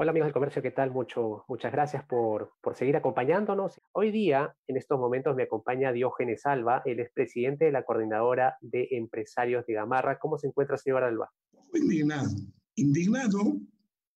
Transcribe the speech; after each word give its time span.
Hola 0.00 0.12
amigos 0.12 0.28
del 0.28 0.32
comercio, 0.32 0.62
¿qué 0.62 0.70
tal? 0.70 0.92
Mucho, 0.92 1.44
muchas 1.48 1.72
gracias 1.72 2.04
por, 2.04 2.52
por, 2.60 2.76
seguir 2.76 2.94
acompañándonos. 2.94 3.80
Hoy 3.90 4.12
día, 4.12 4.54
en 4.68 4.76
estos 4.76 4.96
momentos, 4.96 5.34
me 5.34 5.42
acompaña 5.42 5.90
Diógenes 5.90 6.46
Alba, 6.46 6.82
él 6.84 7.00
es 7.00 7.10
presidente 7.10 7.64
de 7.64 7.72
la 7.72 7.82
Coordinadora 7.82 8.56
de 8.60 8.86
Empresarios 8.92 9.66
de 9.66 9.72
Gamarra. 9.74 10.20
¿Cómo 10.20 10.38
se 10.38 10.46
encuentra, 10.46 10.78
señor 10.78 11.02
Alba? 11.02 11.28
Indignado, 11.74 12.30
indignado 12.76 13.58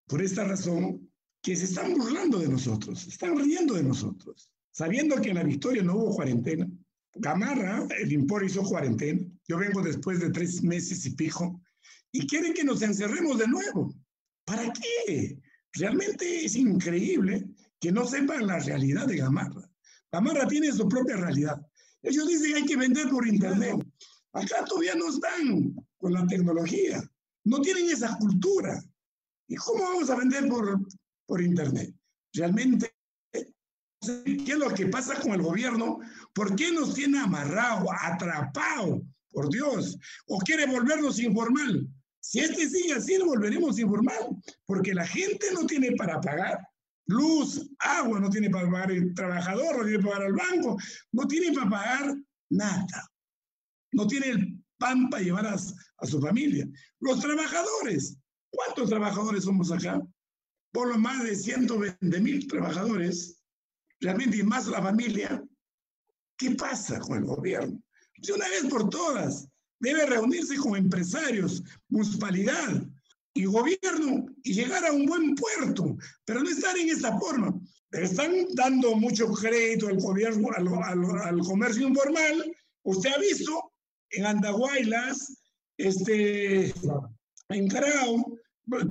por 0.06 0.22
esta 0.22 0.44
razón 0.44 1.10
que 1.42 1.56
se 1.56 1.64
están 1.64 1.94
burlando 1.94 2.40
de 2.40 2.50
nosotros, 2.50 3.08
están 3.08 3.38
riendo 3.38 3.76
de 3.76 3.84
nosotros, 3.84 4.52
sabiendo 4.72 5.16
que 5.22 5.30
en 5.30 5.36
la 5.36 5.44
victoria 5.44 5.82
no 5.82 5.96
hubo 5.96 6.14
cuarentena. 6.14 6.68
Gamarra, 7.16 7.88
el 8.02 8.12
Impor 8.12 8.44
hizo 8.44 8.64
cuarentena. 8.64 9.22
Yo 9.48 9.58
vengo 9.58 9.82
después 9.82 10.20
de 10.20 10.30
tres 10.30 10.62
meses 10.62 11.06
y 11.06 11.16
pico 11.16 11.62
y 12.12 12.28
quieren 12.28 12.54
que 12.54 12.66
nos 12.66 12.82
encerremos 12.82 13.38
de 13.38 13.48
nuevo. 13.48 13.94
¿Para 14.44 14.74
qué? 14.74 15.40
Realmente 15.74 16.46
es 16.46 16.56
increíble 16.56 17.48
que 17.80 17.92
no 17.92 18.06
sepan 18.06 18.48
la 18.48 18.60
realidad 18.60 19.08
de 19.08 19.18
Gamarra. 19.18 19.70
Gamarra 20.12 20.48
tiene 20.48 20.72
su 20.72 20.88
propia 20.88 21.18
realidad. 21.18 21.62
Ellos 22.02 22.28
dicen 22.28 22.52
que 22.52 22.56
hay 22.58 22.66
que 22.66 22.78
vender 22.78 23.10
por 23.10 23.28
Internet. 23.28 23.76
Acá 24.34 24.66
todavía 24.66 24.96
no 24.96 25.10
están 25.10 25.76
con 25.98 26.14
la 26.14 26.26
tecnología. 26.28 27.02
No 27.46 27.62
tienen 27.62 27.90
esa 27.90 28.18
cultura. 28.18 28.82
¿Y 29.48 29.56
cómo 29.56 29.84
vamos 29.84 30.10
a 30.10 30.16
vender 30.16 30.48
por, 30.48 30.80
por 31.26 31.42
Internet? 31.42 31.94
Realmente, 32.34 32.94
¿qué 33.32 34.52
es 34.52 34.58
lo 34.58 34.70
que 34.74 34.88
pasa 34.88 35.20
con 35.20 35.34
el 35.34 35.42
gobierno? 35.42 36.00
¿Por 36.34 36.56
qué 36.56 36.72
nos 36.72 36.94
tiene 36.94 37.20
amarrado, 37.20 37.88
atrapado? 37.92 39.02
Por 39.32 39.50
Dios. 39.50 39.98
¿O 40.28 40.40
quiere 40.40 40.66
volvernos 40.66 41.20
informal? 41.20 41.88
Si 42.22 42.40
este 42.40 42.70
sigue 42.70 42.94
así, 42.94 43.18
lo 43.18 43.26
volveremos 43.26 43.80
informal, 43.80 44.36
porque 44.66 44.94
la 44.94 45.08
gente 45.08 45.48
no 45.54 45.66
tiene 45.66 45.92
para 45.94 46.20
pagar 46.20 46.60
luz, 47.08 47.72
agua, 47.80 48.20
no 48.20 48.30
tiene 48.30 48.50
para 48.50 48.70
pagar 48.70 48.92
el 48.92 49.14
trabajador, 49.14 49.78
no 49.78 49.84
tiene 49.84 50.04
para 50.04 50.16
pagar 50.16 50.28
el 50.28 50.36
banco, 50.36 50.78
no 51.12 51.28
tiene 51.28 51.54
para 51.54 51.70
pagar 51.70 52.16
nada. 52.50 53.12
No 53.92 54.06
tiene 54.06 54.28
el 54.28 54.64
pan 54.78 55.10
para 55.10 55.24
llevar 55.24 55.48
a, 55.48 55.56
a 55.56 56.06
su 56.06 56.22
familia. 56.22 56.68
Los 57.00 57.20
trabajadores, 57.20 58.18
¿cuántos 58.52 58.90
trabajadores 58.90 59.44
somos 59.44 59.72
acá? 59.72 60.02
Por 60.72 60.90
lo 60.90 61.00
más 61.00 61.24
de 61.24 61.36
120 61.36 62.20
mil 62.22 62.48
trabajadores, 62.48 63.42
realmente, 64.00 64.38
y 64.38 64.44
más 64.44 64.68
la 64.68 64.82
familia. 64.82 65.44
¿Qué 66.38 66.52
pasa 66.52 67.00
con 67.00 67.18
el 67.18 67.26
gobierno? 67.26 67.82
De 68.18 68.34
una 68.34 68.48
vez 68.48 68.66
por 68.70 68.88
todas, 68.90 69.48
debe 69.80 70.06
reunirse 70.06 70.56
con 70.58 70.76
empresarios, 70.76 71.64
municipalidad 71.90 72.84
y 73.34 73.46
gobierno 73.46 74.26
y 74.44 74.54
llegar 74.54 74.86
a 74.86 74.92
un 74.92 75.06
buen 75.06 75.36
puerto, 75.36 75.98
pero 76.26 76.42
no 76.42 76.50
estar 76.50 76.78
en 76.78 76.90
esta 76.90 77.18
forma. 77.20 77.60
Están 77.92 78.32
dando 78.54 78.96
mucho 78.96 79.32
crédito 79.32 79.88
al 79.88 80.00
gobierno, 80.00 80.50
al, 80.56 80.68
al, 81.24 81.40
comercio 81.40 81.88
informal. 81.88 82.56
Usted 82.84 83.10
ha 83.12 83.20
visto 83.20 83.72
en 84.12 84.26
Andahuaylas, 84.26 85.42
este, 85.78 86.74
en 87.50 87.68
Carao, 87.68 88.38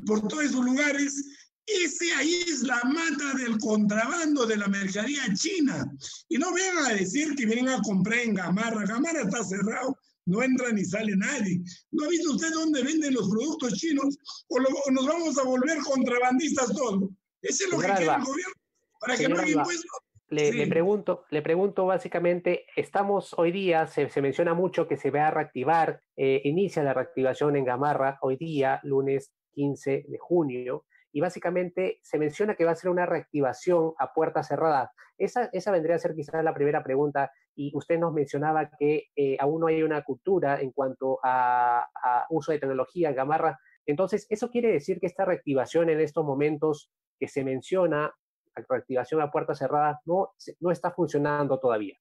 por 0.07 0.27
todos 0.27 0.45
esos 0.45 0.65
lugares, 0.65 1.25
ese 1.69 2.13
ahí 2.15 2.45
es 2.49 2.63
la 2.63 2.83
mata 2.85 3.35
del 3.37 3.59
contrabando 3.59 4.47
de 4.47 4.57
la 4.57 4.69
mercadería 4.69 5.23
china. 5.35 5.87
Y 6.29 6.39
no 6.39 6.53
vengan 6.53 6.87
a 6.87 6.95
decir 6.95 7.35
que 7.37 7.47
vienen 7.47 7.69
a 7.69 7.83
comprar 7.83 8.21
en 8.21 8.35
Gamarra. 8.35 8.87
Gamarra 8.87 9.23
está 9.23 9.45
cerrado 9.45 9.97
no 10.29 10.43
entra 10.43 10.71
ni 10.73 10.85
sale 10.85 11.17
nadie. 11.17 11.61
¿No 11.91 12.05
ha 12.05 12.09
visto 12.09 12.33
usted 12.33 12.53
dónde 12.53 12.83
venden 12.83 13.15
los 13.15 13.29
productos 13.29 13.75
chinos? 13.75 14.17
¿O, 14.49 14.59
lo, 14.59 14.69
o 14.69 14.91
nos 14.91 15.07
vamos 15.07 15.39
a 15.39 15.45
volver 15.45 15.79
contrabandistas 15.79 16.73
todos? 16.75 17.11
Ese 17.43 17.65
es 17.65 17.71
lo 17.71 17.81
Señor 17.81 17.97
que 17.97 18.05
quiere 18.05 18.15
el 18.15 18.25
gobierno, 18.25 18.55
para 19.01 19.17
que 19.17 19.29
no 19.29 19.39
haya 19.39 19.53
impuestos. 19.53 19.91
Le, 20.31 20.53
sí. 20.53 20.59
le, 20.59 20.67
pregunto, 20.67 21.25
le 21.31 21.41
pregunto 21.41 21.87
básicamente, 21.87 22.67
estamos 22.77 23.35
hoy 23.39 23.51
día, 23.51 23.87
se, 23.87 24.11
se 24.11 24.21
menciona 24.21 24.53
mucho 24.53 24.87
que 24.87 24.99
se 24.99 25.11
va 25.11 25.29
a 25.29 25.31
reactivar, 25.31 26.03
eh, 26.17 26.43
inicia 26.45 26.83
la 26.83 26.93
reactivación 26.93 27.57
en 27.57 27.65
Gamarra 27.65 28.19
hoy 28.21 28.37
día, 28.37 28.79
lunes 28.83 29.33
15 29.55 30.05
de 30.07 30.19
junio, 30.19 30.85
y 31.19 31.21
básicamente 31.21 31.99
se 32.01 32.17
menciona 32.17 32.55
que 32.55 32.65
va 32.65 32.71
a 32.71 32.77
ser 32.77 32.91
una 32.91 33.05
reactivación 33.05 33.93
a 33.99 34.13
puerta 34.13 34.45
cerrada. 34.45 34.93
Esa, 35.19 35.47
esa 35.53 35.73
vendría 35.73 35.97
a 35.97 35.99
ser 35.99 36.15
quizás 36.15 36.45
la 36.45 36.55
primera 36.55 36.85
pregunta 36.85 37.33
y 37.57 37.73
usted 37.75 37.99
nos 37.99 38.13
mencionaba 38.13 38.71
que 38.79 39.07
eh, 39.17 39.37
aún 39.41 39.63
no 39.63 39.67
hay 39.67 39.83
una 39.83 40.05
cultura 40.05 40.61
en 40.61 40.71
cuanto 40.71 41.19
a, 41.25 41.81
a, 41.81 42.27
uso 42.31 42.53
de 42.53 42.61
tecnología 42.61 43.11
Gamarra. 43.11 43.59
Entonces, 43.85 44.29
¿eso 44.31 44.49
quiere 44.49 44.71
decir 44.71 45.01
que 45.01 45.09
esta 45.09 45.25
reactivación 45.25 45.91
en 45.91 45.99
estos 45.99 46.25
momentos 46.25 46.93
que 47.19 47.27
se 47.27 47.43
menciona, 47.43 48.15
la 48.55 48.65
reactivación 48.69 49.21
a 49.21 49.33
puerta 49.33 49.57
cerrada, 49.57 50.01
no, 50.05 50.35
no 50.61 50.71
está 50.71 50.93
funcionando 50.93 51.59
todavía? 51.59 51.97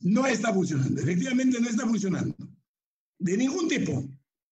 No 0.00 0.26
está 0.26 0.52
funcionando, 0.52 1.00
efectivamente 1.00 1.58
no 1.58 1.66
está 1.66 1.86
funcionando. 1.86 2.36
De 3.18 3.38
ningún 3.38 3.68
tipo. 3.68 3.92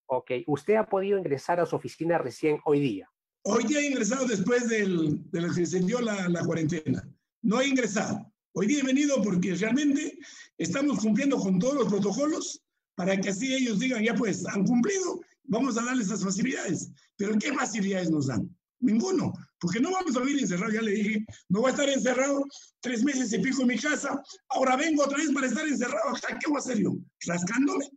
Ok, 0.06 0.30
usted 0.46 0.76
ha 0.76 0.86
podido 0.86 1.19
ingresar 1.19 1.60
a 1.60 1.66
su 1.66 1.76
oficina 1.76 2.16
recién 2.16 2.58
hoy 2.64 2.80
día. 2.80 3.10
Hoy 3.50 3.64
día 3.64 3.81
he 3.81 3.86
ingresado 3.86 4.26
después 4.26 4.69
del, 4.69 5.22
de 5.31 5.48
que 5.54 5.64
se 5.64 5.81
dio 5.81 6.03
la, 6.03 6.44
cuarentena. 6.44 7.09
No 7.41 7.62
he 7.62 7.69
ingresado. 7.69 8.31
Hoy 8.53 8.66
día 8.66 8.81
he 8.81 8.82
venido 8.82 9.22
porque 9.22 9.54
realmente 9.54 10.19
estamos 10.59 10.98
cumpliendo 10.98 11.38
con 11.38 11.58
todos 11.58 11.75
los 11.75 11.88
protocolos 11.88 12.62
para 12.94 13.19
que 13.19 13.31
así 13.31 13.54
ellos 13.54 13.78
digan, 13.78 14.04
ya 14.04 14.14
pues, 14.14 14.44
han 14.47 14.66
cumplido, 14.66 15.22
vamos 15.44 15.78
a 15.78 15.82
darles 15.82 16.08
esas 16.08 16.22
facilidades. 16.22 16.91
Pero 17.16 17.38
¿qué 17.38 17.54
facilidades 17.54 18.10
nos 18.10 18.26
dan? 18.26 18.54
Ninguno, 18.81 19.32
porque 19.58 19.81
no 19.81 19.92
vamos 19.92 20.14
a 20.14 20.20
vivir 20.20 20.42
encerrados, 20.42 20.75
ya 20.75 20.82
le 20.82 20.92
dije, 20.92 21.25
no 21.48 21.60
voy 21.60 21.69
a 21.69 21.72
estar 21.72 21.88
encerrado 21.88 22.44
tres 22.81 23.03
meses 23.03 23.32
y 23.32 23.38
pico 23.38 23.62
en 23.62 23.69
mi 23.69 23.78
casa, 23.78 24.22
ahora 24.50 24.76
vengo 24.76 25.04
otra 25.04 25.16
vez 25.16 25.32
para 25.32 25.47
estar 25.47 25.66
encerrado 25.66 26.14
¿qué 26.38 26.48
voy 26.48 26.56
a 26.56 26.58
hacer 26.58 26.78
yo? 26.78 26.97
¿Rascándome? 27.26 27.91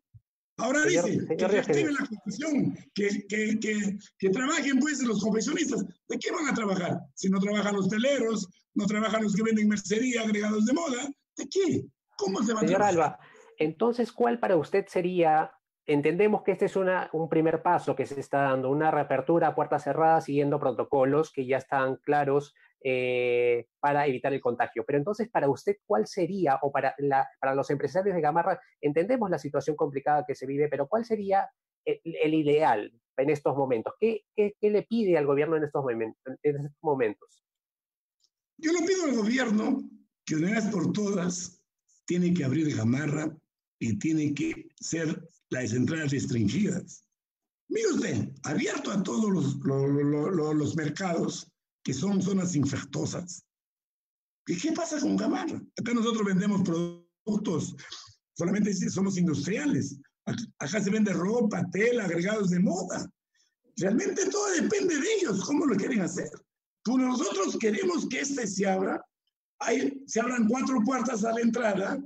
Ahora 0.62 0.84
señor, 0.84 1.06
dice 1.06 1.26
señor, 1.26 1.38
que 1.38 1.48
reactiven 1.48 1.94
la 1.94 2.08
confesión, 2.08 2.78
que, 2.94 3.10
que, 3.28 3.60
que, 3.60 3.98
que, 4.18 4.30
trabajen 4.30 4.80
pues 4.80 5.02
los 5.04 5.22
confesionistas. 5.22 5.86
¿De 6.08 6.18
qué 6.18 6.32
van 6.32 6.48
a 6.48 6.54
trabajar? 6.54 7.00
Si 7.16 7.30
no 7.30 7.40
trabajan 7.40 7.76
los 7.76 7.90
teleros, 7.90 8.48
no 8.74 8.86
trabajan 8.86 9.24
los 9.24 9.36
que 9.36 9.44
venden 9.44 9.68
mercería, 9.68 10.22
agregados 10.22 10.66
de 10.66 10.74
moda, 10.74 11.10
¿de 11.38 11.50
qué? 11.50 11.86
¿Cómo 12.18 12.44
se 12.44 12.54
va 12.54 12.60
señor 12.60 12.82
a 12.84 12.90
Señor 12.90 13.04
Alba, 13.04 13.20
entonces, 13.58 14.12
¿cuál 14.12 14.40
para 14.40 14.56
usted 14.56 14.88
sería, 14.88 15.52
entendemos 15.86 16.42
que 16.42 16.52
este 16.52 16.66
es 16.66 16.76
una, 16.76 17.10
un 17.14 17.30
primer 17.30 17.62
paso 17.62 17.96
que 17.96 18.08
se 18.08 18.20
está 18.20 18.42
dando, 18.42 18.72
una 18.72 18.90
reapertura 18.90 19.50
a 19.50 19.56
puertas 19.56 19.84
cerradas 19.84 20.26
siguiendo 20.26 20.60
protocolos 20.60 21.32
que 21.32 21.46
ya 21.46 21.58
están 21.58 21.98
claros 21.98 22.56
eh, 22.84 23.68
para 23.80 24.08
evitar 24.08 24.34
el 24.34 24.42
contagio. 24.42 24.84
Pero 24.86 24.98
entonces, 24.98 25.30
para 25.30 25.50
usted, 25.50 25.78
¿cuál 25.86 26.08
sería, 26.08 26.60
o 26.62 26.72
para, 26.72 26.96
la, 26.98 27.28
para 27.40 27.54
los 27.54 27.70
empresarios 27.70 28.16
de 28.16 28.22
Gamarra, 28.22 28.60
entendemos 28.82 29.30
la 29.30 29.40
situación 29.40 29.76
complicada 29.76 30.26
que 30.28 30.36
se 30.36 30.48
vive, 30.48 30.68
pero 30.68 30.88
¿cuál 30.88 31.06
sería 31.06 31.50
el, 31.86 32.00
el 32.04 32.34
ideal 32.34 32.92
en 33.18 33.30
estos 33.30 33.56
momentos? 33.56 33.94
¿Qué, 34.00 34.26
¿Qué, 34.36 34.56
qué, 34.60 34.70
le 34.72 34.84
pide 34.84 35.18
al 35.18 35.26
gobierno 35.26 35.58
en 35.58 35.64
estos, 35.66 35.86
en 35.92 36.16
estos 36.42 36.72
momentos? 36.82 37.44
Yo 38.58 38.72
le 38.72 38.86
pido 38.86 39.06
al 39.06 39.16
gobierno 39.16 39.82
que 40.26 40.36
una 40.36 40.52
vez 40.52 40.66
por 40.66 40.92
todas 40.92 41.64
tiene 42.06 42.34
que 42.34 42.44
abrir 42.44 42.76
Gamarra 42.76 43.36
y 43.80 43.98
tiene 43.98 44.34
que 44.34 44.70
ser 44.76 45.28
las 45.50 45.74
entradas 45.74 46.12
restringidas. 46.12 47.08
Mire 47.70 47.88
usted, 47.88 48.30
abierto 48.44 48.92
a 48.92 49.02
todos 49.02 49.32
los, 49.32 49.56
los, 49.64 49.90
los, 49.90 50.56
los 50.56 50.76
mercados, 50.76 51.52
que 51.84 51.94
son 51.94 52.22
zonas 52.22 52.56
infectosas. 52.56 53.44
¿Y 54.48 54.58
qué 54.58 54.72
pasa 54.72 55.00
con 55.00 55.16
Gamarra? 55.16 55.62
Acá 55.80 55.94
nosotros 55.94 56.26
vendemos 56.26 56.62
productos, 56.64 57.76
solamente 58.34 58.74
somos 58.90 59.18
industriales. 59.18 60.00
Acá 60.60 60.82
se 60.82 60.90
vende 60.90 61.14
ropa, 61.14 61.66
tela, 61.72 62.06
agregados 62.06 62.50
de 62.50 62.60
moda. 62.60 63.10
Realmente 63.78 64.30
todo 64.30 64.52
depende 64.52 65.00
de 65.00 65.14
ellos, 65.16 65.44
cómo 65.44 65.66
lo 65.66 65.76
quieren 65.76 66.02
hacer. 66.02 66.30
Tú, 66.84 66.98
nosotros 66.98 67.58
queremos 67.60 68.08
que 68.10 68.22
este 68.22 68.48
se 68.48 68.68
abra, 68.68 69.04
hay, 69.60 70.04
se 70.08 70.20
abran 70.20 70.48
cuatro 70.48 70.82
puertas 70.84 71.24
a 71.24 71.32
la 71.32 71.42
entrada 71.42 72.00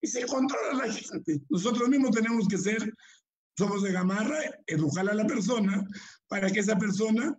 y 0.00 0.06
se 0.06 0.24
controla 0.26 0.86
la 0.86 0.92
gente. 0.92 1.40
Nosotros 1.48 1.88
mismos 1.88 2.12
tenemos 2.12 2.48
que 2.48 2.58
ser, 2.58 2.94
somos 3.58 3.82
de 3.82 3.92
Gamarra, 3.92 4.38
educar 4.66 5.08
a 5.08 5.14
la 5.14 5.26
persona 5.26 5.86
para 6.28 6.50
que 6.50 6.60
esa 6.60 6.78
persona 6.78 7.36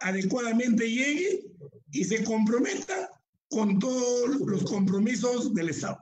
adecuadamente 0.00 0.88
llegue 0.90 1.44
y 1.92 2.04
se 2.04 2.24
comprometa 2.24 3.10
con 3.50 3.78
todos 3.78 4.36
los 4.46 4.64
compromisos 4.64 5.54
del 5.54 5.70
Estado. 5.70 5.98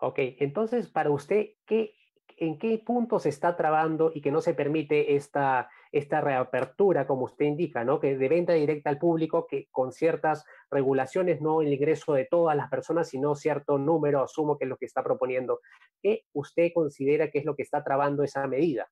Ok, 0.00 0.18
entonces 0.38 0.88
para 0.88 1.10
usted, 1.10 1.50
¿qué, 1.66 1.94
¿en 2.36 2.58
qué 2.58 2.82
punto 2.84 3.18
se 3.18 3.28
está 3.28 3.56
trabando 3.56 4.10
y 4.14 4.20
que 4.20 4.30
no 4.30 4.40
se 4.40 4.54
permite 4.54 5.14
esta, 5.14 5.68
esta 5.92 6.20
reapertura, 6.20 7.06
como 7.06 7.24
usted 7.24 7.46
indica, 7.46 7.84
¿no? 7.84 8.00
que 8.00 8.16
de 8.16 8.28
venta 8.28 8.52
directa 8.52 8.90
al 8.90 8.98
público, 8.98 9.46
que 9.46 9.68
con 9.70 9.92
ciertas 9.92 10.44
regulaciones, 10.70 11.40
no 11.40 11.62
el 11.62 11.72
ingreso 11.72 12.14
de 12.14 12.26
todas 12.26 12.56
las 12.56 12.68
personas, 12.68 13.08
sino 13.08 13.34
cierto 13.34 13.78
número, 13.78 14.22
asumo 14.22 14.58
que 14.58 14.64
es 14.64 14.68
lo 14.68 14.76
que 14.76 14.86
está 14.86 15.02
proponiendo. 15.02 15.60
¿Qué 16.02 16.24
usted 16.32 16.72
considera 16.74 17.30
que 17.30 17.38
es 17.38 17.44
lo 17.44 17.54
que 17.54 17.62
está 17.62 17.84
trabando 17.84 18.24
esa 18.24 18.46
medida? 18.46 18.90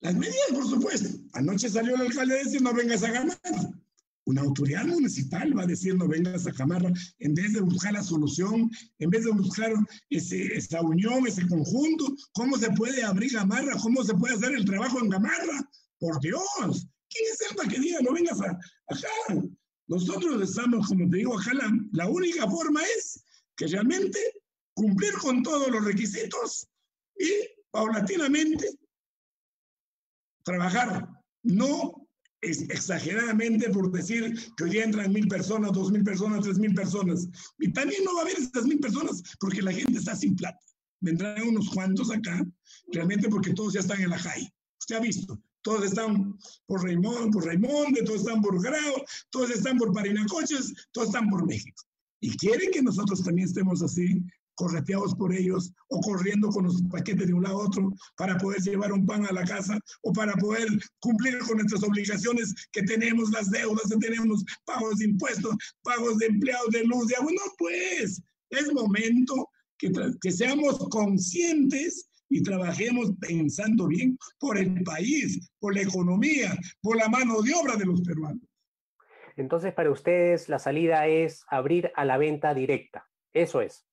Las 0.00 0.14
medidas, 0.14 0.50
por 0.52 0.68
supuesto. 0.68 1.08
Anoche 1.32 1.68
salió 1.68 1.94
el 1.94 2.02
alcalde 2.02 2.34
a 2.34 2.44
decir 2.44 2.62
no 2.62 2.72
vengas 2.72 3.02
a 3.02 3.10
ganar 3.10 3.38
una 4.26 4.42
autoridad 4.42 4.84
municipal 4.84 5.56
va 5.56 5.62
a 5.62 5.66
decir 5.66 5.94
no 5.94 6.08
vengas 6.08 6.46
a 6.46 6.52
Camarra, 6.52 6.92
en 7.20 7.34
vez 7.34 7.52
de 7.52 7.60
buscar 7.60 7.92
la 7.92 8.02
solución, 8.02 8.70
en 8.98 9.10
vez 9.10 9.24
de 9.24 9.30
buscar 9.30 9.72
ese, 10.10 10.46
esa 10.56 10.82
unión, 10.82 11.26
ese 11.26 11.46
conjunto, 11.46 12.14
¿cómo 12.32 12.58
se 12.58 12.70
puede 12.72 13.02
abrir 13.04 13.32
Gamarra? 13.32 13.76
¿Cómo 13.80 14.02
se 14.02 14.14
puede 14.14 14.34
hacer 14.34 14.52
el 14.54 14.64
trabajo 14.64 14.98
en 15.00 15.10
Gamarra? 15.10 15.70
Por 15.98 16.20
Dios, 16.20 16.42
¿quién 17.08 17.24
es 17.32 17.38
el 17.50 17.68
que 17.68 17.80
diga 17.80 18.00
no 18.02 18.12
vengas 18.12 18.40
a, 18.40 18.58
acá? 18.88 19.48
Nosotros 19.86 20.42
estamos, 20.42 20.88
como 20.88 21.08
te 21.08 21.18
digo, 21.18 21.38
acá 21.38 21.54
la, 21.54 21.72
la 21.92 22.08
única 22.08 22.50
forma 22.50 22.82
es 22.98 23.22
que 23.56 23.68
realmente 23.68 24.18
cumplir 24.74 25.12
con 25.14 25.42
todos 25.44 25.70
los 25.70 25.84
requisitos 25.84 26.66
y 27.16 27.30
paulatinamente 27.70 28.76
trabajar, 30.46 31.08
no 31.42 32.08
exageradamente 32.40 33.68
por 33.70 33.90
decir 33.90 34.34
que 34.56 34.64
hoy 34.64 34.78
entran 34.78 35.12
mil 35.12 35.26
personas, 35.26 35.72
dos 35.72 35.90
mil 35.90 36.04
personas, 36.04 36.42
tres 36.42 36.58
mil 36.58 36.72
personas. 36.72 37.28
Y 37.58 37.72
también 37.72 38.04
no 38.04 38.14
va 38.14 38.20
a 38.20 38.22
haber 38.22 38.38
esas 38.38 38.64
mil 38.64 38.78
personas 38.78 39.22
porque 39.40 39.60
la 39.60 39.72
gente 39.72 39.98
está 39.98 40.14
sin 40.14 40.36
plata. 40.36 40.64
Vendrán 41.00 41.42
unos 41.48 41.68
cuantos 41.70 42.10
acá, 42.10 42.46
realmente 42.92 43.28
porque 43.28 43.52
todos 43.52 43.74
ya 43.74 43.80
están 43.80 44.00
en 44.00 44.10
la 44.10 44.18
JAI. 44.18 44.48
Usted 44.78 44.96
ha 44.96 45.00
visto, 45.00 45.42
todos 45.62 45.84
están 45.84 46.38
por 46.66 46.84
Raymond, 46.84 47.32
por 47.32 47.44
Raimonde, 47.44 48.04
todos 48.04 48.20
están 48.20 48.40
por 48.40 48.62
Grau, 48.62 49.04
todos 49.30 49.50
están 49.50 49.76
por 49.76 49.92
Parinacoches, 49.92 50.72
todos 50.92 51.08
están 51.08 51.28
por 51.28 51.44
México. 51.46 51.82
Y 52.20 52.36
quieren 52.36 52.70
que 52.70 52.82
nosotros 52.82 53.22
también 53.22 53.48
estemos 53.48 53.82
así, 53.82 54.22
correteados 54.56 55.14
por 55.14 55.32
ellos 55.32 55.72
o 55.88 56.00
corriendo 56.00 56.48
con 56.48 56.64
los 56.64 56.82
paquetes 56.90 57.28
de 57.28 57.34
un 57.34 57.44
lado 57.44 57.60
a 57.60 57.66
otro 57.66 57.92
para 58.16 58.36
poder 58.38 58.60
llevar 58.62 58.92
un 58.92 59.06
pan 59.06 59.24
a 59.26 59.32
la 59.32 59.44
casa 59.44 59.78
o 60.02 60.12
para 60.12 60.34
poder 60.34 60.66
cumplir 61.00 61.38
con 61.38 61.58
nuestras 61.58 61.82
obligaciones 61.84 62.54
que 62.72 62.82
tenemos, 62.82 63.30
las 63.30 63.50
deudas 63.50 63.88
que 63.88 63.98
tenemos, 63.98 64.44
pagos 64.64 64.98
de 64.98 65.06
impuestos, 65.06 65.54
pagos 65.82 66.18
de 66.18 66.26
empleados 66.26 66.70
de 66.70 66.84
luz, 66.84 67.06
de 67.06 67.16
agua. 67.16 67.32
No, 67.32 67.52
pues 67.58 68.22
es 68.50 68.72
momento 68.72 69.48
que, 69.78 69.92
que 70.20 70.32
seamos 70.32 70.78
conscientes 70.88 72.08
y 72.28 72.42
trabajemos 72.42 73.12
pensando 73.20 73.86
bien 73.86 74.18
por 74.38 74.58
el 74.58 74.82
país, 74.82 75.48
por 75.60 75.74
la 75.74 75.82
economía, 75.82 76.58
por 76.80 76.96
la 76.96 77.08
mano 77.08 77.40
de 77.42 77.54
obra 77.54 77.76
de 77.76 77.84
los 77.84 78.00
peruanos. 78.02 78.42
Entonces, 79.36 79.74
para 79.74 79.90
ustedes, 79.90 80.48
la 80.48 80.58
salida 80.58 81.06
es 81.06 81.44
abrir 81.48 81.92
a 81.94 82.04
la 82.04 82.16
venta 82.16 82.54
directa. 82.54 83.06
Eso 83.32 83.60
es. 83.60 83.86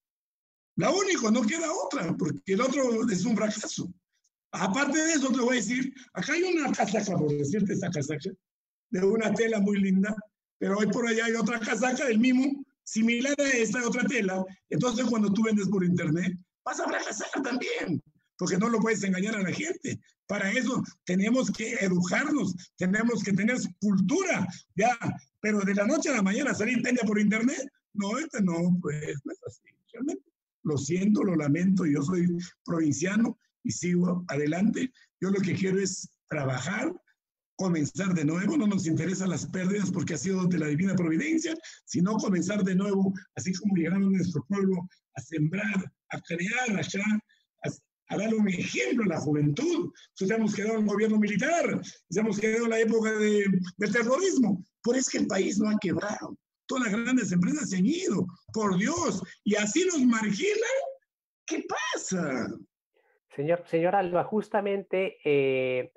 La 0.75 0.89
única, 0.89 1.29
no 1.29 1.41
queda 1.43 1.71
otra, 1.71 2.15
porque 2.17 2.53
el 2.53 2.61
otro 2.61 3.07
es 3.09 3.25
un 3.25 3.35
fracaso. 3.35 3.93
Aparte 4.51 4.97
de 4.97 5.13
eso, 5.13 5.31
te 5.31 5.39
voy 5.39 5.57
a 5.57 5.61
decir, 5.61 5.93
acá 6.13 6.33
hay 6.33 6.43
una 6.43 6.71
casaca, 6.71 7.17
por 7.17 7.29
decirte 7.29 7.73
esta 7.73 7.89
casaca, 7.89 8.29
de 8.89 9.03
una 9.03 9.33
tela 9.33 9.59
muy 9.59 9.79
linda, 9.79 10.15
pero 10.57 10.77
hoy 10.77 10.87
por 10.87 11.07
allá 11.07 11.25
hay 11.25 11.33
otra 11.33 11.59
casaca 11.59 12.05
del 12.05 12.19
mismo, 12.19 12.63
similar 12.83 13.35
a 13.39 13.49
esta 13.49 13.85
otra 13.87 14.03
tela. 14.05 14.43
Entonces, 14.69 15.05
cuando 15.05 15.31
tú 15.31 15.43
vendes 15.43 15.67
por 15.67 15.83
internet, 15.83 16.37
vas 16.63 16.79
a 16.79 16.85
casaca 16.85 17.41
también, 17.41 18.01
porque 18.37 18.57
no 18.57 18.69
lo 18.69 18.79
puedes 18.79 19.03
engañar 19.03 19.35
a 19.35 19.43
la 19.43 19.51
gente. 19.51 19.99
Para 20.27 20.51
eso 20.51 20.83
tenemos 21.03 21.51
que 21.51 21.73
educarnos, 21.75 22.55
tenemos 22.77 23.23
que 23.23 23.33
tener 23.33 23.57
cultura, 23.79 24.47
ya, 24.75 24.97
pero 25.39 25.61
de 25.61 25.75
la 25.75 25.85
noche 25.85 26.09
a 26.09 26.15
la 26.15 26.21
mañana 26.21 26.53
salir 26.53 26.81
tela 26.81 27.01
por 27.05 27.19
internet, 27.19 27.67
no, 27.93 28.17
este 28.17 28.41
no, 28.41 28.77
pues 28.81 29.19
no 29.23 29.31
es 29.31 29.39
así, 29.45 29.61
realmente. 29.91 30.32
Lo 30.63 30.77
siento, 30.77 31.23
lo 31.23 31.35
lamento, 31.35 31.85
yo 31.85 32.01
soy 32.01 32.27
provinciano 32.63 33.37
y 33.63 33.71
sigo 33.71 34.23
adelante. 34.27 34.91
Yo 35.21 35.29
lo 35.29 35.39
que 35.39 35.53
quiero 35.53 35.79
es 35.79 36.09
trabajar, 36.29 36.93
comenzar 37.55 38.13
de 38.13 38.25
nuevo, 38.25 38.57
no 38.57 38.67
nos 38.67 38.87
interesan 38.87 39.29
las 39.29 39.45
pérdidas 39.45 39.91
porque 39.91 40.15
ha 40.15 40.17
sido 40.17 40.45
de 40.45 40.57
la 40.57 40.67
divina 40.67 40.95
providencia, 40.95 41.55
sino 41.85 42.17
comenzar 42.17 42.63
de 42.63 42.75
nuevo, 42.75 43.13
así 43.35 43.53
como 43.53 43.75
llegaron 43.75 44.03
a 44.03 44.09
nuestro 44.09 44.43
pueblo 44.47 44.87
a 45.15 45.21
sembrar, 45.21 45.91
a 46.09 46.21
crear 46.21 46.77
allá, 46.77 47.03
a, 48.09 48.17
dar 48.17 48.33
un 48.33 48.47
ejemplo 48.47 49.05
a 49.05 49.15
la 49.15 49.21
juventud. 49.21 49.91
Nosotros 50.19 50.39
hemos 50.39 50.55
quedado 50.55 50.75
en 50.75 50.81
el 50.81 50.87
gobierno 50.87 51.19
militar, 51.19 51.81
hemos 52.09 52.39
quedado 52.39 52.65
en 52.65 52.69
la 52.69 52.79
época 52.79 53.11
de, 53.13 53.45
del 53.77 53.91
terrorismo, 53.91 54.65
por 54.81 54.95
eso 54.95 55.11
que 55.11 55.19
el 55.19 55.27
país 55.27 55.57
no 55.57 55.69
ha 55.69 55.77
quebrado. 55.79 56.37
Todas 56.65 56.91
las 56.91 57.01
grandes 57.01 57.31
empresas 57.31 57.69
se 57.69 57.77
han 57.77 57.85
ido, 57.85 58.25
por 58.53 58.77
Dios, 58.77 59.21
y 59.43 59.55
así 59.55 59.85
nos 59.85 60.01
marginan. 60.01 60.77
¿Qué 61.45 61.63
pasa? 61.67 62.47
Señor, 63.35 63.63
señor 63.67 63.95
Alba, 63.95 64.23
justamente 64.23 65.17
eh, 65.25 65.91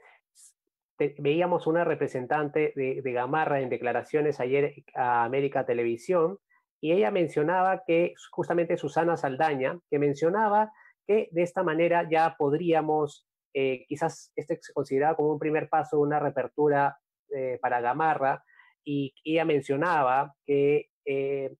veíamos 1.18 1.66
una 1.66 1.84
representante 1.84 2.72
de, 2.74 3.12
Gamarra 3.12 3.60
en 3.60 3.68
declaraciones 3.68 4.40
ayer 4.40 4.74
a 4.94 5.24
América 5.24 5.66
Televisión 5.66 6.38
y 6.80 6.92
ella 6.92 7.10
mencionaba 7.10 7.82
que, 7.86 8.14
justamente 8.30 8.76
Susana 8.76 9.16
Saldaña, 9.16 9.78
que 9.90 9.98
mencionaba 9.98 10.72
que 11.06 11.28
de 11.30 11.42
esta 11.42 11.62
manera 11.62 12.08
ya 12.10 12.36
podríamos, 12.38 13.26
eh, 13.54 13.84
quizás 13.88 14.32
este 14.36 14.58
se 14.60 14.72
consideraba 14.72 15.16
como 15.16 15.32
un 15.32 15.38
primer 15.38 15.68
paso, 15.68 16.00
una 16.00 16.18
reapertura 16.18 16.98
eh, 17.34 17.58
para 17.60 17.80
Gamarra, 17.80 18.42
y 18.86 19.12
ella 19.24 19.44
mencionaba 19.44 20.34
que 20.46 20.86
eh, 21.04 21.54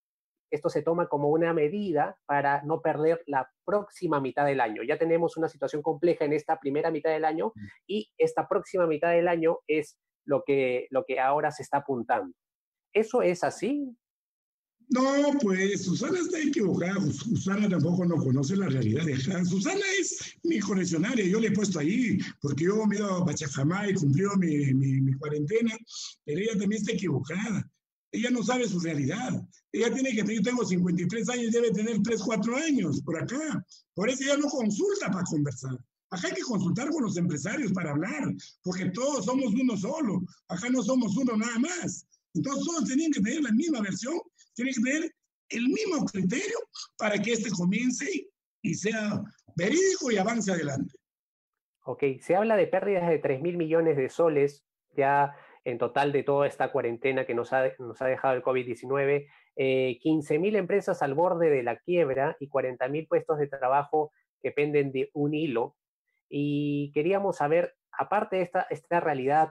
esto 0.50 0.69
se 0.69 0.82
toma 0.82 1.08
como 1.08 1.28
una 1.28 1.52
medida 1.52 2.17
para 2.25 2.62
no 2.62 2.81
perder 2.81 3.23
la 3.26 3.50
próxima 3.64 4.20
mitad 4.20 4.46
del 4.46 4.61
año. 4.61 4.82
Ya 4.84 4.96
tenemos 4.96 5.37
una 5.37 5.49
situación 5.49 5.82
compleja 5.82 6.25
en 6.25 6.32
esta 6.32 6.58
primera 6.61 6.90
mitad 6.90 7.11
del 7.11 7.25
año 7.25 7.52
mm. 7.55 7.67
y 7.88 8.11
esta 8.17 8.49
próxima 8.49 8.87
mitad 8.87 9.11
del 9.11 9.28
año 9.28 9.58
es 9.67 9.99
lo 10.25 10.44
que, 10.46 10.87
lo 10.90 11.05
que 11.05 11.19
ahora 11.19 11.50
se 11.50 11.64
está 11.64 11.78
apuntando. 11.78 12.32
¿Eso 12.93 13.23
es 13.23 13.43
así? 13.43 13.96
No, 14.88 15.33
pues 15.41 15.85
Susana 15.85 16.19
está 16.21 16.38
equivocada. 16.38 17.00
Susana 17.11 17.69
tampoco 17.69 18.05
no 18.05 18.17
conoce 18.17 18.56
la 18.56 18.69
realidad 18.69 19.05
de 19.05 19.17
Susana 19.44 19.81
es 20.00 20.38
mi 20.45 20.61
coleccionaria, 20.61 21.26
yo 21.26 21.40
le 21.40 21.49
he 21.49 21.52
puesto 21.52 21.81
ahí, 21.81 22.19
porque 22.40 22.64
yo 22.64 22.87
me 22.87 22.95
he 22.95 22.99
ido 22.99 23.11
a 23.11 23.25
Bachajamá 23.25 23.88
y 23.88 23.95
cumplió 23.95 24.37
mi, 24.37 24.73
mi, 24.75 25.00
mi, 25.00 25.12
cuarentena, 25.14 25.76
pero 26.25 26.40
ella 26.40 26.59
también 26.59 26.81
está 26.81 26.93
equivocada. 26.93 27.69
Ella 28.12 28.31
no 28.31 28.43
sabe 28.45 28.69
su 28.69 28.78
realidad. 28.78 29.43
Ella 29.73 29.93
tiene 29.93 30.11
que, 30.14 30.35
yo 30.35 30.43
tengo 30.43 30.64
53 30.64 31.28
años, 31.31 31.52
debe 31.52 31.73
tener 31.73 32.00
3, 32.02 32.23
4 32.23 32.57
años 32.57 33.02
por 33.02 33.21
acá. 33.21 33.66
Por 33.93 34.09
eso 34.09 34.23
ella 34.23 34.37
no 34.37 34.49
consulta 34.49 35.11
para 35.11 35.25
conversar. 35.25 35.76
Acá 36.11 36.28
hay 36.28 36.35
que 36.35 36.43
consultar 36.43 36.88
con 36.90 37.02
los 37.02 37.16
empresarios 37.16 37.73
para 37.73 37.90
hablar, 37.90 38.33
porque 38.62 38.87
todos 38.90 39.25
somos 39.25 39.52
uno 39.52 39.76
solo. 39.76 40.23
Acá 40.49 40.71
no 40.71 40.83
somos 40.83 41.16
uno 41.16 41.37
nada 41.37 41.59
más. 41.59 42.07
Entonces 42.33 42.64
todos 42.64 42.85
tenían 42.85 43.11
que 43.11 43.21
tener 43.21 43.43
la 43.43 43.52
misma 43.52 43.81
versión 43.81 44.19
tiene 44.56 44.72
que 44.72 44.80
tener 44.80 45.12
el 45.50 45.68
mismo 45.68 46.04
criterio 46.06 46.58
para 46.98 47.20
que 47.20 47.32
este 47.32 47.50
comience 47.50 48.28
y 48.62 48.75
sea 48.75 49.22
verídico 49.54 50.10
y 50.10 50.16
avance 50.16 50.50
adelante. 50.50 50.92
Ok, 51.84 52.02
se 52.20 52.34
habla 52.34 52.56
de 52.56 52.66
pérdidas 52.66 53.08
de 53.08 53.18
3 53.18 53.40
mil 53.40 53.56
millones 53.56 53.96
de 53.96 54.08
soles 54.08 54.64
ya 54.96 55.36
en 55.64 55.78
total 55.78 56.10
de 56.10 56.22
toda 56.22 56.46
esta 56.46 56.72
cuarentena 56.72 57.26
que 57.26 57.34
nos 57.34 57.52
ha, 57.52 57.70
nos 57.78 58.00
ha 58.00 58.06
dejado 58.06 58.34
el 58.34 58.42
COVID-19, 58.42 59.26
eh, 59.56 59.98
15 60.00 60.38
mil 60.38 60.56
empresas 60.56 61.02
al 61.02 61.14
borde 61.14 61.50
de 61.50 61.62
la 61.62 61.78
quiebra 61.78 62.36
y 62.40 62.48
40 62.48 62.88
mil 62.88 63.06
puestos 63.06 63.38
de 63.38 63.46
trabajo 63.46 64.10
que 64.42 64.52
penden 64.52 64.90
de 64.90 65.10
un 65.12 65.34
hilo. 65.34 65.76
Y 66.28 66.92
queríamos 66.92 67.36
saber, 67.36 67.75
aparte 67.92 68.36
de 68.36 68.42
esta, 68.42 68.66
esta 68.70 69.00
realidad, 69.00 69.50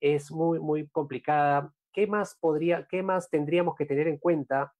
es 0.00 0.30
muy, 0.30 0.60
muy 0.60 0.88
complicada, 0.88 1.73
¿qué 1.94 2.06
más, 2.06 2.36
podría, 2.38 2.86
¿qué 2.90 3.02
más 3.02 3.30
tendríamos 3.30 3.76
que 3.76 3.86
tener 3.86 4.08
en 4.08 4.18
cuenta 4.18 4.74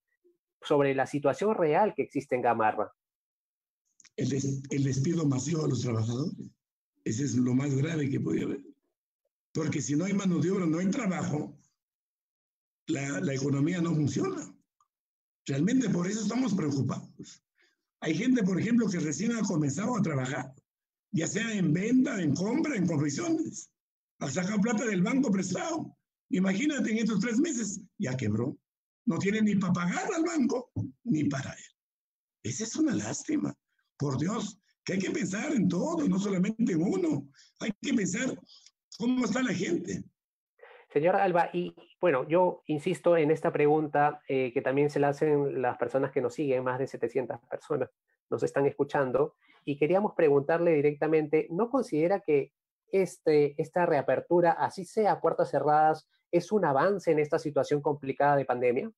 sobre 0.61 0.94
la 0.94 1.06
situación 1.06 1.54
real 1.54 1.94
que 1.94 2.02
existe 2.02 2.35
en 2.35 2.42
Gamarra? 2.42 2.92
El, 4.16 4.33
el 4.71 4.85
despido 4.85 5.25
masivo 5.26 5.62
de 5.62 5.68
los 5.68 5.80
trabajadores. 5.80 6.35
Ese 7.04 7.25
es 7.25 7.35
lo 7.37 7.54
más 7.54 7.75
grave 7.75 8.11
que 8.11 8.21
podía 8.21 8.44
haber. 8.44 8.62
Porque 9.52 9.80
si 9.80 9.94
no 9.94 10.04
hay 10.04 10.12
mano 10.12 10.38
de 10.38 10.50
obra, 10.50 10.66
no 10.66 10.78
hay 10.78 10.90
trabajo, 10.90 11.56
la, 12.87 13.21
la 13.21 13.35
economía 13.35 13.80
no 13.80 13.94
funciona. 13.94 14.52
Realmente 15.47 15.88
por 15.90 16.06
eso 16.06 16.23
estamos 16.23 16.54
preocupados. 16.54 17.42
Hay 18.00 18.14
gente, 18.14 18.42
por 18.42 18.59
ejemplo, 18.59 18.88
que 18.88 18.99
recién 18.99 19.33
ha 19.33 19.42
comenzado 19.42 19.97
a 19.97 20.02
trabajar, 20.02 20.52
ya 21.12 21.26
sea 21.26 21.52
en 21.52 21.73
venta, 21.73 22.21
en 22.21 22.35
compra, 22.35 22.76
en 22.76 22.87
confecciones, 22.87 23.71
a 24.18 24.30
sacar 24.30 24.61
plata 24.61 24.85
del 24.85 25.02
banco 25.02 25.30
prestado. 25.30 25.97
Imagínate, 26.30 26.90
en 26.90 26.98
estos 26.98 27.20
tres 27.20 27.38
meses 27.38 27.80
ya 27.98 28.16
quebró. 28.16 28.56
No 29.06 29.18
tiene 29.18 29.42
ni 29.42 29.56
para 29.56 29.72
pagar 29.72 30.12
al 30.14 30.24
banco 30.24 30.70
ni 31.04 31.24
para 31.24 31.52
él. 31.52 31.74
Esa 32.42 32.64
es 32.64 32.76
una 32.76 32.94
lástima. 32.94 33.54
Por 33.96 34.18
Dios, 34.18 34.58
que 34.84 34.94
hay 34.94 34.98
que 34.98 35.10
pensar 35.10 35.52
en 35.52 35.68
todo, 35.68 36.06
no 36.08 36.18
solamente 36.18 36.72
en 36.72 36.82
uno. 36.82 37.28
Hay 37.60 37.72
que 37.80 37.94
pensar 37.94 38.36
cómo 38.98 39.24
está 39.24 39.42
la 39.42 39.54
gente. 39.54 40.04
Señor 40.92 41.16
Alba, 41.16 41.50
y 41.52 41.74
bueno, 42.00 42.28
yo 42.28 42.62
insisto 42.66 43.16
en 43.16 43.30
esta 43.30 43.52
pregunta 43.52 44.22
eh, 44.28 44.52
que 44.52 44.62
también 44.62 44.90
se 44.90 45.00
la 45.00 45.08
hacen 45.08 45.60
las 45.60 45.76
personas 45.76 46.12
que 46.12 46.20
nos 46.20 46.34
siguen, 46.34 46.62
más 46.62 46.78
de 46.78 46.86
700 46.86 47.40
personas 47.50 47.90
nos 48.30 48.42
están 48.42 48.66
escuchando, 48.66 49.34
y 49.64 49.76
queríamos 49.76 50.14
preguntarle 50.14 50.72
directamente, 50.72 51.48
¿no 51.50 51.70
considera 51.70 52.20
que 52.20 52.52
este, 52.94 53.60
esta 53.60 53.86
reapertura, 53.86 54.52
así 54.52 54.84
sea 54.84 55.20
puertas 55.20 55.50
cerradas, 55.50 56.06
es 56.30 56.52
un 56.52 56.64
avance 56.64 57.10
en 57.10 57.18
esta 57.18 57.40
situación 57.40 57.82
complicada 57.82 58.36
de 58.36 58.44
pandemia? 58.44 58.92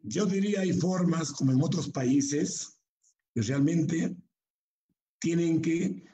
Yo 0.00 0.26
diría 0.26 0.60
hay 0.60 0.74
formas, 0.74 1.32
como 1.32 1.52
en 1.52 1.62
otros 1.62 1.88
países, 1.88 2.78
que 3.34 3.40
realmente 3.40 4.14
tienen 5.18 5.62
que 5.62 6.04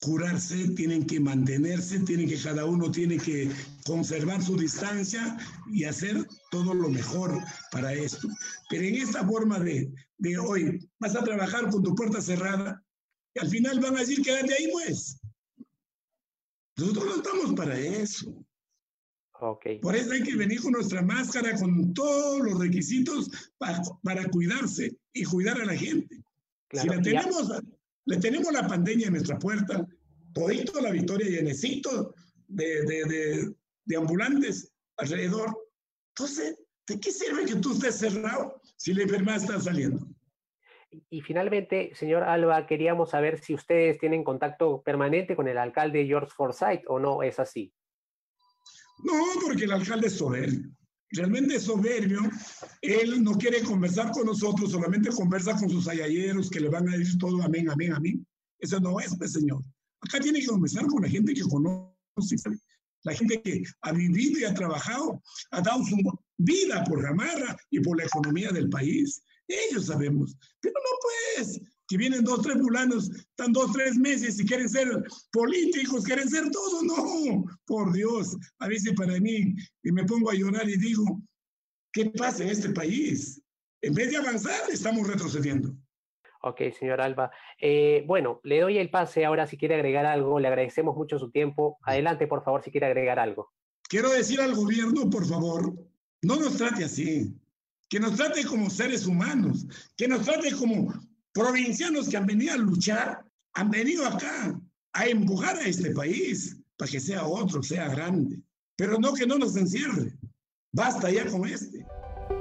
curarse, 0.00 0.68
tienen 0.76 1.04
que 1.04 1.18
mantenerse, 1.18 1.98
tienen 2.00 2.28
que 2.28 2.40
cada 2.40 2.64
uno 2.64 2.92
tiene 2.92 3.16
que 3.16 3.50
conservar 3.84 4.40
su 4.40 4.56
distancia 4.56 5.36
y 5.66 5.82
hacer 5.82 6.28
todo 6.52 6.74
lo 6.74 6.88
mejor 6.90 7.42
para 7.72 7.92
esto. 7.92 8.28
Pero 8.70 8.84
en 8.84 8.94
esta 8.94 9.26
forma 9.26 9.58
de, 9.58 9.92
de 10.18 10.38
hoy, 10.38 10.88
vas 11.00 11.16
a 11.16 11.24
trabajar 11.24 11.68
con 11.70 11.82
tu 11.82 11.92
puerta 11.96 12.20
cerrada 12.20 12.84
y 13.34 13.40
al 13.40 13.48
final 13.48 13.80
van 13.80 13.96
a 13.96 14.00
decir 14.00 14.22
quédate 14.22 14.54
ahí 14.54 14.68
pues. 14.70 15.18
Nosotros 16.78 17.04
no 17.06 17.16
estamos 17.16 17.54
para 17.54 17.78
eso. 17.78 18.44
Okay. 19.40 19.78
Por 19.78 19.94
eso 19.94 20.12
hay 20.12 20.22
que 20.22 20.36
venir 20.36 20.60
con 20.60 20.72
nuestra 20.72 21.02
máscara, 21.02 21.56
con 21.56 21.94
todos 21.94 22.40
los 22.40 22.58
requisitos 22.58 23.30
para, 23.56 23.80
para 24.02 24.28
cuidarse 24.30 24.96
y 25.12 25.24
cuidar 25.24 25.60
a 25.60 25.64
la 25.64 25.76
gente. 25.76 26.20
Claro, 26.68 26.90
si 26.90 26.96
la 26.96 27.02
tenemos, 27.02 27.52
le 28.06 28.16
tenemos 28.16 28.52
la 28.52 28.66
pandemia 28.66 29.06
en 29.06 29.12
nuestra 29.12 29.38
puerta, 29.38 29.86
todito 30.32 30.80
la 30.80 30.90
victoria 30.90 31.28
llenecito 31.28 32.14
de, 32.48 32.82
de, 32.82 33.04
de, 33.04 33.54
de 33.84 33.96
ambulantes 33.96 34.72
alrededor. 34.96 35.56
Entonces, 36.16 36.56
¿de 36.88 36.98
qué 36.98 37.12
sirve 37.12 37.44
que 37.44 37.56
tú 37.56 37.72
estés 37.74 37.96
cerrado 37.96 38.60
si 38.76 38.92
la 38.92 39.02
enfermedad 39.02 39.36
está 39.36 39.60
saliendo? 39.60 40.08
Y 41.10 41.20
finalmente, 41.20 41.92
señor 41.94 42.22
Alba, 42.22 42.66
queríamos 42.66 43.10
saber 43.10 43.38
si 43.38 43.54
ustedes 43.54 43.98
tienen 43.98 44.24
contacto 44.24 44.82
permanente 44.82 45.36
con 45.36 45.48
el 45.48 45.58
alcalde 45.58 46.06
George 46.06 46.32
Forsyth 46.34 46.82
o 46.86 46.98
no 46.98 47.22
es 47.22 47.38
así. 47.38 47.72
No, 49.04 49.12
porque 49.44 49.64
el 49.64 49.72
alcalde 49.72 50.06
es 50.06 50.14
soberbio. 50.14 50.70
Realmente 51.10 51.56
es 51.56 51.64
soberbio. 51.64 52.20
Él 52.82 53.22
no 53.22 53.32
quiere 53.32 53.62
conversar 53.62 54.10
con 54.12 54.26
nosotros, 54.26 54.72
solamente 54.72 55.10
conversa 55.10 55.56
con 55.56 55.70
sus 55.70 55.88
ayayeros 55.88 56.50
que 56.50 56.60
le 56.60 56.68
van 56.68 56.88
a 56.88 56.96
decir 56.96 57.18
todo 57.18 57.42
amén, 57.42 57.70
amén, 57.70 57.92
amén. 57.92 58.26
Eso 58.58 58.80
no 58.80 58.98
es, 59.00 59.16
pues, 59.16 59.32
señor. 59.32 59.62
Acá 60.00 60.20
tiene 60.20 60.40
que 60.40 60.46
conversar 60.46 60.86
con 60.86 61.02
la 61.02 61.08
gente 61.08 61.34
que 61.34 61.42
conoce, 61.42 62.36
la 63.04 63.14
gente 63.14 63.40
que 63.42 63.62
ha 63.82 63.92
vivido 63.92 64.40
y 64.40 64.44
ha 64.44 64.54
trabajado, 64.54 65.22
ha 65.50 65.60
dado 65.60 65.84
su 65.84 65.96
vida 66.36 66.84
por 66.84 67.02
Gamarra 67.02 67.56
y 67.70 67.80
por 67.80 67.96
la 67.96 68.04
economía 68.04 68.50
del 68.50 68.68
país. 68.68 69.22
Ellos 69.48 69.86
sabemos. 69.86 70.36
Pero 70.60 70.74
no 70.74 70.98
pues, 71.02 71.60
que 71.88 71.96
vienen 71.96 72.22
dos, 72.22 72.42
tres 72.42 72.58
fulanos, 72.58 73.10
están 73.10 73.52
dos, 73.52 73.72
tres 73.72 73.96
meses 73.96 74.38
y 74.38 74.46
quieren 74.46 74.68
ser 74.68 74.88
políticos, 75.32 76.04
quieren 76.04 76.28
ser 76.28 76.50
todo. 76.50 76.82
No, 76.82 77.44
por 77.66 77.92
Dios. 77.92 78.36
A 78.58 78.68
veces 78.68 78.92
para 78.94 79.18
mí, 79.18 79.54
y 79.82 79.92
me 79.92 80.04
pongo 80.04 80.30
a 80.30 80.34
llorar 80.34 80.68
y 80.68 80.76
digo, 80.76 81.20
¿qué 81.92 82.06
pasa 82.10 82.44
en 82.44 82.50
este 82.50 82.70
país? 82.70 83.42
En 83.80 83.94
vez 83.94 84.10
de 84.10 84.18
avanzar, 84.18 84.70
estamos 84.70 85.08
retrocediendo. 85.08 85.74
Ok, 86.42 86.60
señor 86.78 87.00
Alba. 87.00 87.30
Eh, 87.60 88.04
bueno, 88.06 88.40
le 88.44 88.60
doy 88.60 88.78
el 88.78 88.90
pase 88.90 89.24
ahora 89.24 89.46
si 89.46 89.56
quiere 89.56 89.74
agregar 89.74 90.06
algo. 90.06 90.38
Le 90.38 90.48
agradecemos 90.48 90.94
mucho 90.94 91.18
su 91.18 91.30
tiempo. 91.30 91.78
Adelante, 91.82 92.26
por 92.26 92.44
favor, 92.44 92.62
si 92.62 92.70
quiere 92.70 92.86
agregar 92.86 93.18
algo. 93.18 93.50
Quiero 93.88 94.10
decir 94.10 94.40
al 94.40 94.54
gobierno, 94.54 95.08
por 95.08 95.26
favor, 95.26 95.74
no 96.22 96.36
nos 96.36 96.58
trate 96.58 96.84
así 96.84 97.34
que 97.88 98.00
nos 98.00 98.16
trate 98.16 98.44
como 98.44 98.70
seres 98.70 99.06
humanos, 99.06 99.66
que 99.96 100.08
nos 100.08 100.24
trate 100.24 100.52
como 100.52 100.92
provincianos 101.32 102.08
que 102.08 102.16
han 102.16 102.26
venido 102.26 102.54
a 102.54 102.58
luchar, 102.58 103.24
han 103.54 103.70
venido 103.70 104.06
acá 104.06 104.60
a 104.92 105.06
empujar 105.06 105.56
a 105.56 105.62
este 105.62 105.90
país 105.92 106.56
para 106.76 106.90
que 106.90 107.00
sea 107.00 107.26
otro, 107.26 107.62
sea 107.62 107.88
grande, 107.88 108.40
pero 108.76 108.98
no 108.98 109.12
que 109.14 109.26
no 109.26 109.38
nos 109.38 109.56
encierre. 109.56 110.16
Basta 110.72 111.10
ya 111.10 111.26
con 111.26 111.46
este. 111.46 111.86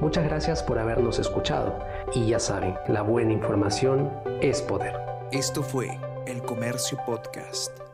Muchas 0.02 0.26
gracias 0.26 0.62
por 0.62 0.78
habernos 0.78 1.18
escuchado 1.18 1.80
y 2.14 2.28
ya 2.28 2.40
saben, 2.40 2.76
la 2.88 3.02
buena 3.02 3.34
información 3.34 4.12
es 4.42 4.62
poder. 4.62 4.96
Esto 5.32 5.64
fue 5.64 6.00
El 6.28 6.42
Comercio 6.44 6.98
Podcast. 7.06 7.87